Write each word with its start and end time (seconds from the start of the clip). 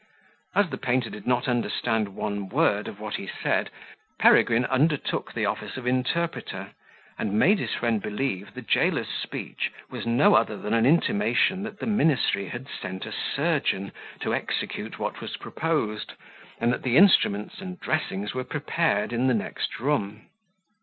As 0.55 0.67
the 0.71 0.79
painter 0.79 1.11
did 1.11 1.27
not 1.27 1.47
understand 1.47 2.15
one 2.15 2.49
word 2.49 2.87
of 2.87 2.99
what 2.99 3.17
he 3.17 3.27
said, 3.27 3.69
Peregrine 4.17 4.65
undertook 4.65 5.31
the 5.31 5.45
office 5.45 5.77
of 5.77 5.85
interpreter, 5.85 6.71
and 7.19 7.33
made 7.37 7.59
his 7.59 7.75
friend 7.75 8.01
believe 8.01 8.55
the 8.55 8.63
jailer's 8.63 9.09
speech 9.09 9.71
was 9.91 10.07
no 10.07 10.33
other 10.33 10.57
than 10.57 10.73
an 10.73 10.87
intimation 10.87 11.61
that 11.61 11.77
the 11.77 11.85
ministry 11.85 12.47
had 12.47 12.65
sent 12.67 13.05
a 13.05 13.11
surgeon 13.11 13.91
to 14.21 14.33
execute 14.33 14.97
what 14.97 15.21
was 15.21 15.37
proposed, 15.37 16.13
and 16.59 16.73
that 16.73 16.81
the 16.81 16.97
instruments 16.97 17.61
and 17.61 17.79
dressings 17.79 18.33
were 18.33 18.43
prepared 18.43 19.13
in 19.13 19.27
the 19.27 19.35
next 19.35 19.79
room. 19.79 20.25